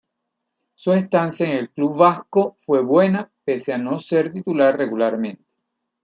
Su 0.73 0.93
estancia 0.93 1.45
en 1.45 1.51
el 1.51 1.69
club 1.69 1.95
vasco 1.95 2.57
fue 2.65 2.81
buena 2.81 3.31
pese 3.45 3.71
a 3.73 3.77
no 3.77 3.99
ser 3.99 4.33
titular 4.33 4.75
regularmente. 4.75 5.45